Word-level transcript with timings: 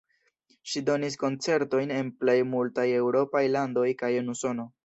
Ŝi 0.71 0.81
donis 0.87 1.17
koncertojn 1.25 1.93
en 1.97 2.11
plej 2.23 2.37
multaj 2.57 2.89
eŭropaj 3.03 3.47
landoj 3.59 3.89
kaj 4.05 4.15
en 4.25 4.37
Usono. 4.39 4.71